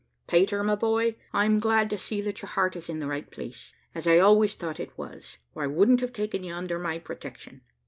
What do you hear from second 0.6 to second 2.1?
my boy, I am glad to